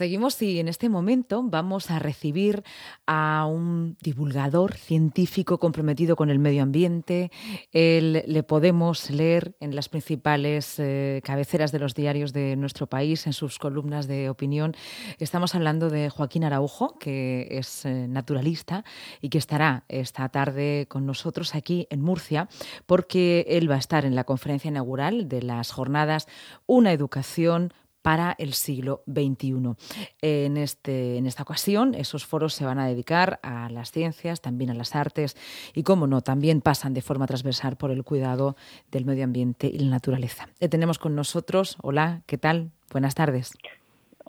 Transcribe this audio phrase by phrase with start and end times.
[0.00, 2.64] Seguimos y en este momento vamos a recibir
[3.06, 7.30] a un divulgador científico comprometido con el medio ambiente.
[7.70, 13.26] Él, le podemos leer en las principales eh, cabeceras de los diarios de nuestro país,
[13.26, 14.74] en sus columnas de opinión.
[15.18, 18.86] Estamos hablando de Joaquín Araujo, que es eh, naturalista
[19.20, 22.48] y que estará esta tarde con nosotros aquí en Murcia,
[22.86, 26.26] porque él va a estar en la conferencia inaugural de las jornadas
[26.64, 29.74] Una educación para el siglo XXI.
[30.22, 34.70] En, este, en esta ocasión, esos foros se van a dedicar a las ciencias, también
[34.70, 35.36] a las artes
[35.74, 38.56] y, como no, también pasan de forma transversal por el cuidado
[38.90, 40.48] del medio ambiente y la naturaleza.
[40.58, 41.76] Le tenemos con nosotros.
[41.82, 42.70] Hola, ¿qué tal?
[42.90, 43.52] Buenas tardes.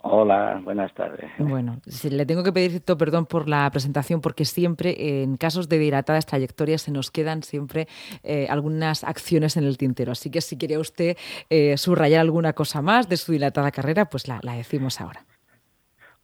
[0.04, 1.30] Hola, buenas tardes.
[1.38, 1.76] Bueno,
[2.10, 6.26] le tengo que pedir cierto perdón por la presentación porque siempre en casos de dilatadas
[6.26, 7.86] trayectorias se nos quedan siempre
[8.24, 10.10] eh, algunas acciones en el tintero.
[10.10, 11.16] Así que si quiere usted
[11.50, 15.24] eh, subrayar alguna cosa más de su dilatada carrera, pues la, decimos ahora.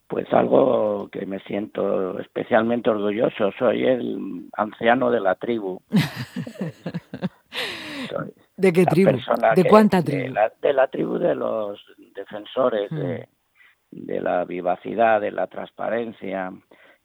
[0.09, 3.53] Pues algo que me siento especialmente orgulloso.
[3.61, 5.81] Soy el anciano de la tribu.
[8.57, 9.13] ¿De qué tribu?
[9.55, 10.35] ¿De cuánta tribu?
[10.61, 11.81] De la, tribu de los
[12.17, 13.38] defensores de mm de
[13.91, 16.53] la vivacidad, de la transparencia,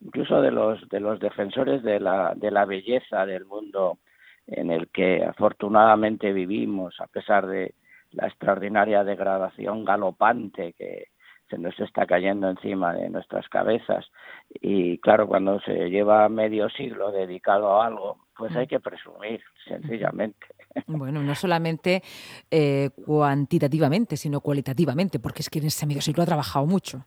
[0.00, 3.98] incluso de los de los defensores de la de la belleza del mundo
[4.46, 7.74] en el que afortunadamente vivimos a pesar de
[8.12, 11.08] la extraordinaria degradación galopante que
[11.48, 14.06] se nos está cayendo encima de nuestras cabezas.
[14.50, 20.46] Y claro cuando se lleva medio siglo dedicado a algo pues hay que presumir sencillamente
[20.86, 22.02] bueno, no solamente
[22.50, 27.04] eh, cuantitativamente, sino cualitativamente, porque es que en ese medio siglo ha trabajado mucho.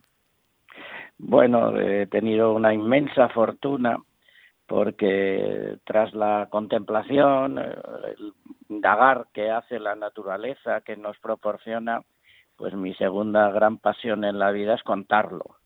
[1.17, 3.97] Bueno, he tenido una inmensa fortuna
[4.67, 8.33] porque tras la contemplación, el
[8.69, 12.01] indagar que hace la naturaleza, que nos proporciona,
[12.57, 15.57] pues mi segunda gran pasión en la vida es contarlo.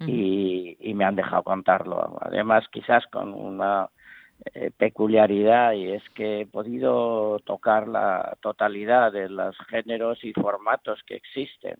[0.00, 2.18] y, y, me han dejado contarlo.
[2.20, 3.88] Además, quizás con una
[4.54, 11.02] eh, peculiaridad y es que he podido tocar la totalidad de los géneros y formatos
[11.06, 11.76] que existen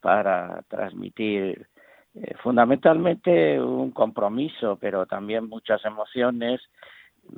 [0.00, 1.66] para transmitir
[2.14, 6.60] eh, fundamentalmente un compromiso, pero también muchas emociones.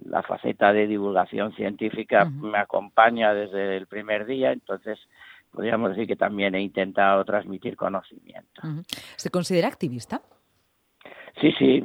[0.05, 4.99] La faceta de divulgación científica me acompaña desde el primer día, entonces
[5.51, 8.63] podríamos decir que también he intentado transmitir conocimiento.
[9.17, 10.21] ¿Se considera activista?
[11.41, 11.85] Sí, sí,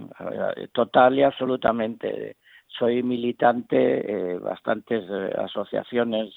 [0.71, 2.35] total y absolutamente
[2.77, 6.33] soy militante de bastantes eh, asociaciones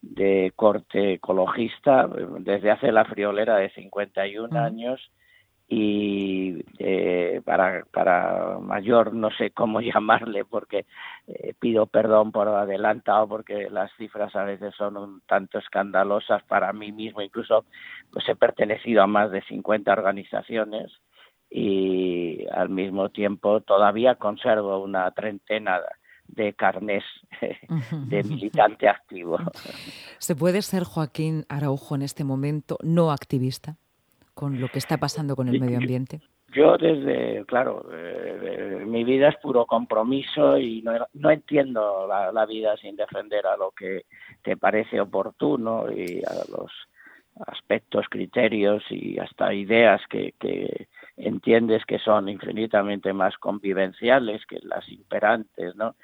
[0.00, 2.08] de corte ecologista
[2.40, 5.00] desde hace la friolera de 51 años
[5.74, 10.84] y eh, para, para mayor no sé cómo llamarle porque
[11.26, 16.72] eh, pido perdón por adelantado porque las cifras a veces son un tanto escandalosas para
[16.74, 17.22] mí mismo.
[17.22, 17.64] Incluso
[18.12, 20.92] pues he pertenecido a más de 50 organizaciones
[21.52, 25.80] y al mismo tiempo todavía conservo una treintena
[26.26, 27.04] de carnes
[28.08, 29.38] de militante activo.
[30.18, 33.76] ¿Se puede ser Joaquín Araujo en este momento no activista
[34.34, 36.20] con lo que está pasando con el medio ambiente?
[36.54, 42.44] Yo desde, claro, eh, mi vida es puro compromiso y no, no entiendo la, la,
[42.44, 44.02] vida sin defender a lo que
[44.42, 46.70] te parece oportuno y a los
[47.46, 54.88] aspectos, criterios y hasta ideas que, que entiendes que son infinitamente más convivenciales que las
[54.88, 55.94] imperantes, ¿no?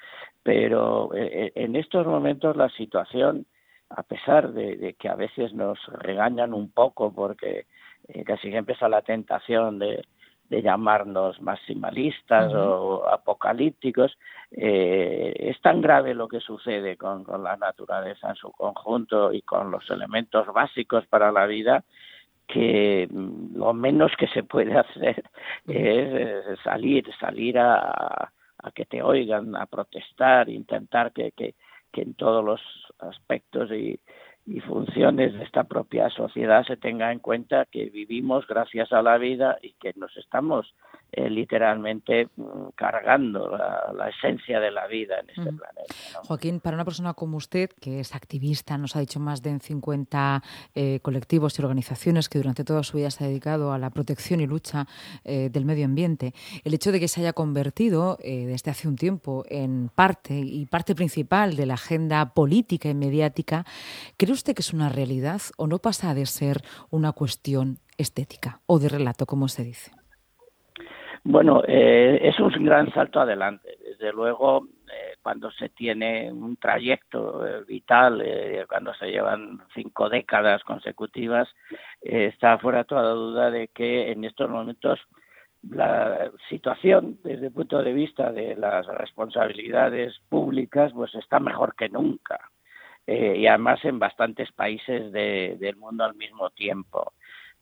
[0.43, 3.45] Pero eh, eh, en estos momentos la situación,
[3.89, 7.65] a pesar de, que a veces nos regañan un poco porque
[8.07, 10.03] eh, casi siempre está la tentación de,
[10.49, 14.17] de llamarnos maximalistas o apocalípticos,
[14.51, 19.43] eh, es tan grave lo que sucede con, con, la naturaleza en su conjunto y
[19.43, 21.83] con los elementos básicos para la vida
[22.49, 23.07] que
[23.53, 25.23] lo menos que se puede hacer
[25.67, 31.53] es salir, salir a, a que te oigan, a protestar, intentar que, que,
[31.91, 32.61] que en todos los
[32.99, 33.99] aspectos y,
[34.47, 39.17] y funciones de esta propia sociedad se tenga en cuenta que vivimos gracias a la
[39.19, 40.73] vida y que nos estamos
[41.11, 45.93] eh, literalmente mm, cargando la, esencia de la vida en este planeta.
[46.23, 50.43] Joaquín, para una persona como usted, que es activista, nos ha dicho más de 50
[50.75, 54.39] eh, colectivos y organizaciones que durante toda su vida se ha dedicado a la protección
[54.39, 54.85] y lucha
[55.23, 56.33] eh, del medio ambiente,
[56.63, 60.93] el hecho de que se haya convertido desde hace un tiempo en parte y parte
[60.93, 63.65] principal de la agenda política y mediática,
[64.17, 66.61] ¿cree usted que es una realidad o no pasa de ser
[66.91, 69.98] una cuestión estética o de relato, como se dice?
[71.23, 73.77] Bueno, eh, es un gran salto adelante.
[73.83, 80.09] Desde luego, eh, cuando se tiene un trayecto eh, vital, eh, cuando se llevan cinco
[80.09, 81.47] décadas consecutivas,
[82.01, 84.99] está fuera toda duda de que en estos momentos
[85.61, 91.89] la situación desde el punto de vista de las responsabilidades públicas pues está mejor que
[91.89, 92.39] nunca
[93.05, 97.11] y además en bastantes países del mundo al mismo tiempo.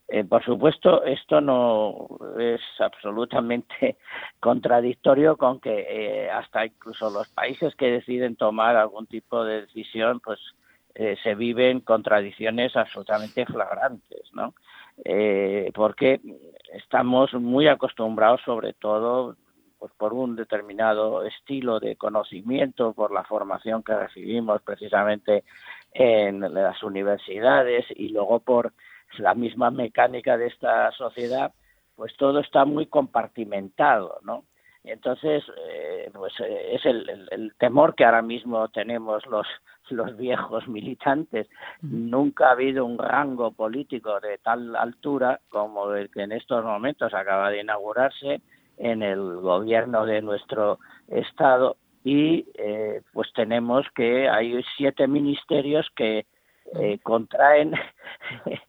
[0.09, 2.07] Eh, por supuesto, esto no
[2.39, 3.97] es absolutamente
[4.39, 10.21] contradictorio con que eh, hasta incluso los países que deciden tomar algún tipo de decisión,
[10.21, 10.39] pues
[10.95, 14.53] eh, se viven contradicciones absolutamente flagrantes, ¿no?
[15.75, 16.19] porque
[16.73, 19.35] estamos muy acostumbrados, sobre todo,
[19.77, 25.43] pues por un determinado estilo de conocimiento, por la formación que recibimos precisamente
[25.93, 28.73] en las universidades y luego por
[29.17, 31.53] la misma mecánica de esta sociedad,
[31.95, 34.43] pues todo está muy compartimentado, ¿no?
[34.83, 39.47] Entonces, eh, pues eh, es el, temor que ahora mismo tenemos los,
[39.89, 41.47] los viejos militantes.
[41.81, 47.13] Nunca ha habido un rango político de tal altura como el que en estos momentos
[47.13, 48.41] acaba de inaugurarse
[48.77, 56.25] en el gobierno de nuestro Estado y eh, pues tenemos que hay siete ministerios que
[56.75, 57.73] eh, contraen,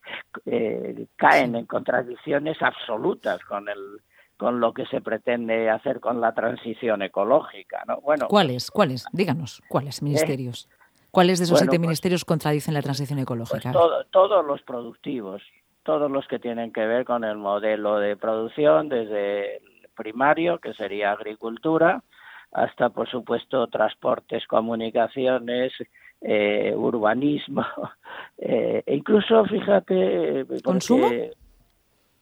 [0.51, 4.01] eh, caen en contradicciones absolutas con el
[4.37, 8.01] con lo que se pretende hacer con la transición ecológica, ¿no?
[8.01, 8.71] Bueno, ¿cuáles?
[8.71, 9.05] ¿Cuáles?
[9.13, 10.69] Díganos, ¿cuáles ministerios?
[11.11, 13.73] ¿Cuáles de esos siete pues ministerios contradicen la transición ecológica?
[13.73, 15.43] Pues todos los productivos,
[15.83, 20.73] todos los que tienen que ver con el modelo de producción, desde el primario, que
[20.75, 22.05] sería agricultura,
[22.53, 25.73] hasta, por supuesto, transportes, comunicaciones,
[26.21, 27.65] eh, urbanismo,
[28.39, 31.09] eh, e incluso, fíjate, ¿Consumo?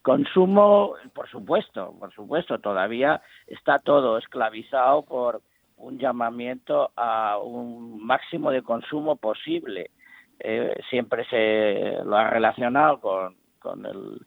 [0.03, 5.43] Consumo, por supuesto, por supuesto, todavía está todo esclavizado por
[5.79, 9.91] un llamamiento a un máximo de consumo posible.
[10.39, 14.21] Eh, siempre se lo ha relacionado con, con el,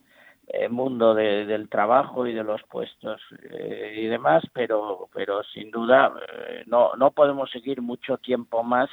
[0.69, 3.21] mundo del trabajo y de los puestos
[3.95, 6.11] y demás, pero, pero sin duda
[6.65, 8.89] no, no podemos seguir mucho tiempo más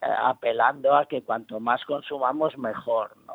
[0.00, 3.34] apelando a que cuanto más consumamos mejor, ¿no?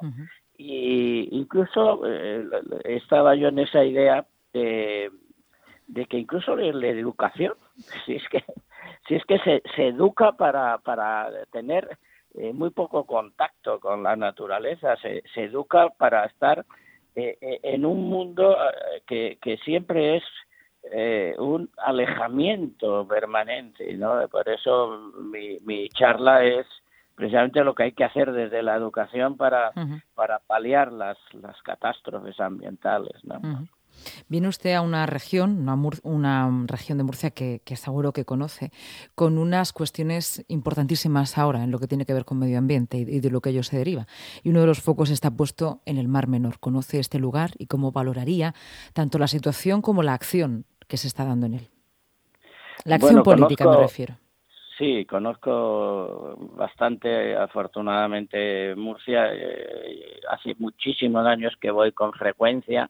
[0.57, 2.47] Y incluso eh,
[2.85, 5.11] estaba yo en esa idea de,
[6.09, 7.55] que incluso la, educación,
[8.05, 8.43] si es que
[9.07, 11.97] si es que se, se educa para, para tener
[12.35, 16.65] eh, muy poco contacto con la naturaleza, se, se educa para estar
[17.15, 18.57] eh, en un mundo
[19.07, 20.23] que, que siempre es
[20.91, 24.27] eh, un alejamiento permanente, ¿no?
[24.27, 26.67] Por eso mi, mi charla es
[27.15, 29.71] precisamente lo que hay que hacer desde la educación para,
[30.13, 33.39] para paliar las, las catástrofes ambientales, ¿no?
[34.27, 35.67] Viene usted a una región,
[36.03, 38.71] una, región de Murcia que, seguro que conoce,
[39.15, 43.19] con unas cuestiones importantísimas ahora en lo que tiene que ver con medio ambiente y,
[43.19, 44.07] de lo que ello se deriva.
[44.43, 46.59] Y uno de los focos está puesto en el Mar Menor.
[46.59, 48.53] ¿Conoce este lugar y cómo valoraría
[48.93, 51.67] tanto la situación como la acción que se está dando en él?
[52.85, 54.17] La acción política me refiero.
[54.77, 59.31] Sí, conozco bastante, afortunadamente, Murcia.
[59.31, 62.89] Eh, hace muchísimos años que voy con frecuencia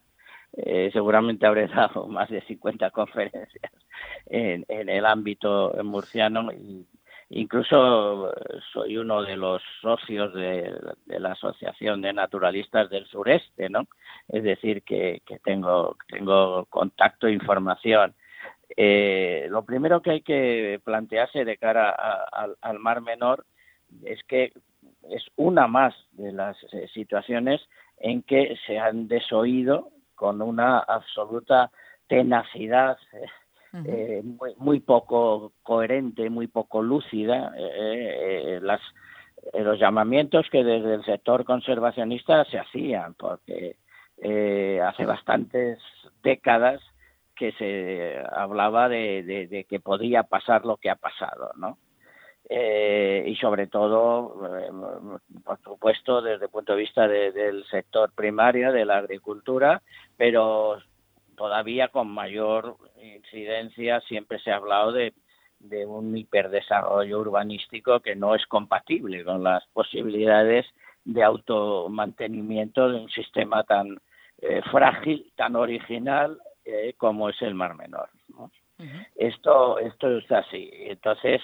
[0.56, 3.72] eh, seguramente habré dado más de 50 conferencias
[4.26, 6.86] en, el ámbito murciano y
[7.30, 10.72] incluso eh, soy uno de los socios de,
[11.06, 13.88] la Asociación de Naturalistas del Sureste, ¿no?
[14.28, 18.14] Es decir, que, tengo, tengo contacto e información.
[18.76, 21.90] Eh, lo primero que hay que plantearse de cara
[22.60, 23.44] al Mar Menor
[24.04, 24.52] es que
[25.10, 26.56] es una más de las
[26.92, 27.60] situaciones
[27.98, 31.70] en que se han desoído con una absoluta
[32.06, 32.98] tenacidad
[33.84, 37.52] eh, muy, muy, poco coherente, muy poco lúcida.
[37.56, 38.80] Eh, eh, las,
[39.52, 43.76] los llamamientos que desde el sector conservacionista se hacían, porque
[44.80, 45.80] hace bastantes
[46.22, 46.80] décadas
[47.34, 51.78] que se hablaba de, que podía pasar lo que ha pasado, ¿no?
[52.48, 54.70] Eh, y sobre todo, eh,
[55.42, 59.80] por supuesto, desde el punto de vista del sector primario, de la agricultura,
[60.16, 60.78] pero
[61.36, 65.14] todavía con mayor incidencia siempre se ha hablado de,
[65.58, 70.66] de un hiperdesarrollo urbanístico que no es compatible con las posibilidades
[71.04, 73.98] de automantenimiento de un sistema tan
[74.42, 76.38] eh, frágil, tan original
[76.96, 78.08] como es el Mar Menor.
[79.16, 80.70] Esto, esto es así.
[80.72, 81.42] Entonces,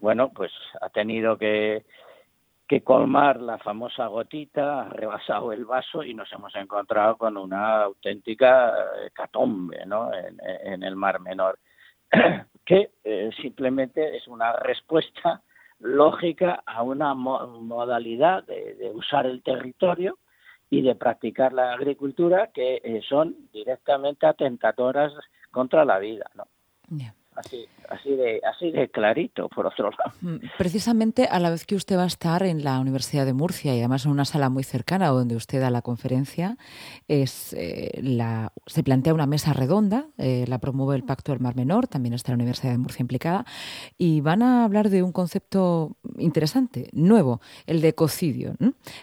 [0.00, 1.84] bueno, pues ha tenido que,
[2.70, 7.82] que colmar la famosa gotita, ha rebasado el vaso y nos hemos encontrado con una
[7.82, 8.72] auténtica
[9.12, 10.10] catombe ¿no?
[10.14, 11.58] en, el Mar Menor.
[12.64, 15.42] que eh, simplemente es una respuesta
[15.80, 20.18] lógica a una modalidad de, usar el territorio
[20.68, 25.12] y de practicar la agricultura que eh, son directamente atentadoras
[25.50, 26.30] contra la vida.
[26.34, 26.44] ¿no?
[27.88, 30.12] Así, de, así de clarito, por otro lado.
[30.20, 33.74] Mm, precisamente a la vez que usted va a estar en la Universidad de Murcia
[33.74, 36.56] y además en una sala muy cercana donde usted da la conferencia,
[37.08, 41.56] es, eh, la, se plantea una mesa redonda, eh, la promueve el Pacto del Mar
[41.56, 43.44] Menor, también está la Universidad de Murcia implicada,
[43.98, 48.54] y van a hablar de un concepto interesante, nuevo, el de ecocidio.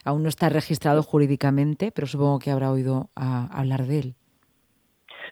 [0.06, 4.15] Aún no está registrado jurídicamente, pero supongo que habrá oído hablar de él.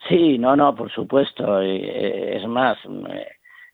[0.08, 1.62] Sí, no, no, por supuesto.
[1.62, 2.78] Eh, es más,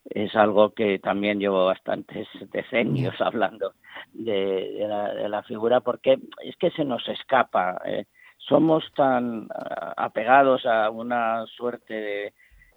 [0.06, 3.74] es algo que también llevo bastantes decenios hablando
[4.14, 4.86] de,
[5.30, 7.82] la, figura porque es que se nos escapa.
[7.86, 8.06] Eh.
[8.38, 9.48] Somos tan
[9.98, 12.34] apegados a una suerte de,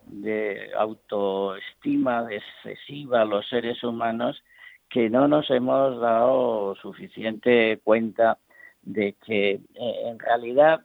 [0.07, 4.43] de autoestima excesiva los seres humanos
[4.91, 8.39] que no nos hemos dado suficiente cuenta
[8.83, 10.81] de que eh, en realidad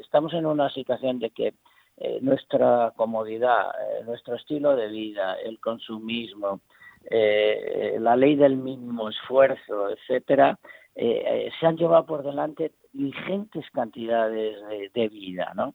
[0.00, 1.54] estamos en una situación de que
[1.96, 6.60] eh, nuestra comodidad, eh, nuestro estilo de vida, el consumismo,
[7.08, 10.58] eh, la ley del mínimo esfuerzo, etcétera,
[10.96, 14.56] se han llevado por delante ingentes cantidades
[14.92, 15.74] de, vida, ¿no?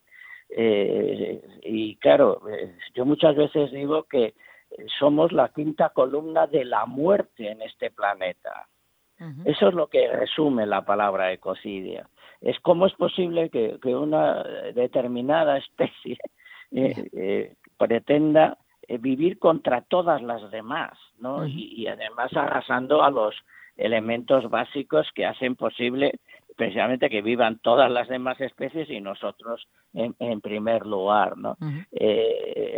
[0.49, 2.41] y claro,
[2.95, 4.33] yo muchas veces digo que
[4.97, 8.69] somos la quinta columna de la muerte en este planeta.
[9.43, 12.07] Eso es lo que resume la palabra ecocidio
[12.41, 14.43] es cómo es posible que, una
[14.74, 16.17] determinada especie
[16.72, 21.46] eh, eh, pretenda eh, vivir contra todas las demás, ¿no?
[21.48, 23.36] y, además arrasando a los
[23.77, 26.19] elementos básicos que hacen posible
[26.58, 31.55] precisamente que vivan todas las demás especies y nosotros en, primer lugar, ¿no?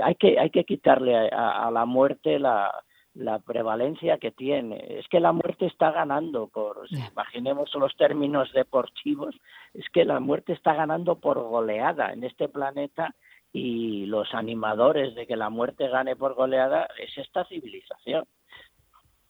[0.04, 2.72] hay que hay que quitarle a la muerte la
[3.14, 5.00] la prevalencia que tiene.
[5.00, 9.36] Es que la muerte está ganando, por, imaginemos los términos deportivos,
[9.74, 13.16] es que la muerte está ganando por goleada en este planeta
[13.54, 18.26] y los animadores de que la muerte gane por goleada es esta civilización.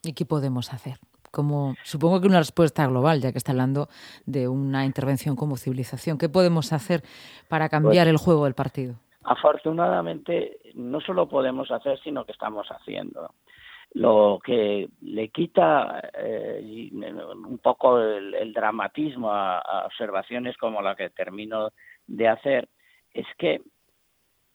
[0.03, 0.97] ¿Y qué podemos hacer?
[1.31, 3.87] Como, supongo que una respuesta global, ya que está hablando
[4.25, 6.17] de una intervención como civilización.
[6.17, 7.03] ¿Qué podemos hacer
[7.47, 8.95] para cambiar pues el juego del partido?
[9.23, 13.29] Afortunadamente, no solo podemos hacer, sino que estamos haciendo
[13.93, 21.71] lo que le quita eh, un poco el, dramatismo a, observaciones como la que termino
[22.07, 22.69] de hacer
[23.13, 23.61] es que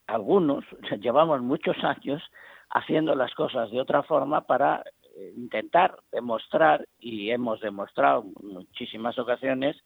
[0.07, 0.65] algunos
[1.01, 2.23] llevamos muchos años
[2.71, 4.83] haciendo las cosas de otra forma para
[5.17, 9.77] eh, intentar demostrar y hemos demostrado en muchísimas ocasiones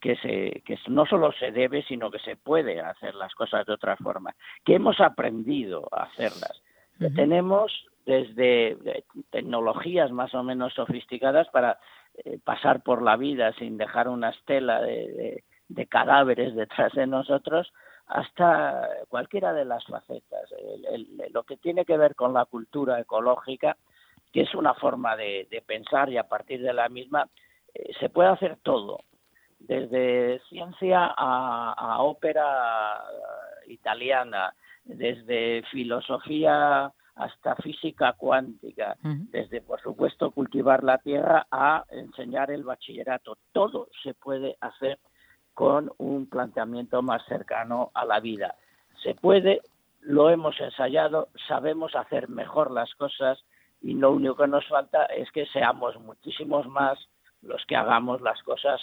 [0.00, 3.72] que se que no solo se debe sino que se puede hacer las cosas de
[3.72, 4.34] otra forma
[4.64, 6.62] que hemos aprendido a hacerlas
[7.14, 7.72] tenemos
[8.04, 11.78] desde tecnologías más o menos sofisticadas para
[12.24, 15.44] eh, pasar por la vida sin dejar una estela de,
[15.88, 17.72] cadáveres detrás de nosotros,
[18.06, 20.50] hasta cualquiera de las facetas.
[21.30, 23.76] lo que tiene que ver con la cultura ecológica,
[24.32, 27.28] que es una forma de, pensar y a partir de la misma
[27.74, 29.00] eh, se puede hacer todo,
[29.58, 33.04] desde ciencia a ópera
[33.66, 34.54] italiana,
[34.88, 43.36] desde filosofía hasta física cuántica, desde por supuesto cultivar la tierra a enseñar el bachillerato.
[43.52, 44.98] Todo se puede hacer
[45.52, 48.54] con un planteamiento más cercano a la vida.
[49.02, 49.60] Se puede,
[50.00, 53.44] lo hemos ensayado, sabemos hacer mejor las cosas
[53.82, 56.98] y lo único que nos falta es que seamos muchísimos más
[57.42, 58.80] los que hagamos las cosas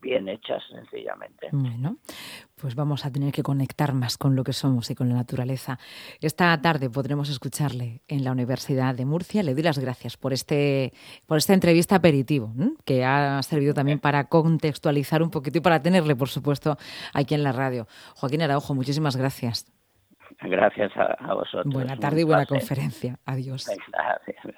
[0.00, 1.48] bien hechas sencillamente.
[1.52, 1.96] Bueno,
[2.60, 5.78] pues vamos a tener que conectar más con lo que somos y con la naturaleza.
[6.20, 9.42] Esta tarde podremos escucharle en la Universidad de Murcia.
[9.42, 10.92] Le doy las gracias por este
[11.26, 12.52] por esta entrevista aperitivo,
[12.84, 16.76] que ha servido también para contextualizar un poquito y para tenerle, por supuesto,
[17.14, 17.86] aquí en la radio.
[18.16, 19.66] Joaquín Araujo, muchísimas gracias.
[20.40, 21.74] Gracias a, vosotros.
[21.74, 23.18] Buena tarde y buena conferencia.
[23.26, 23.66] Adiós.
[23.92, 24.54] Gracias.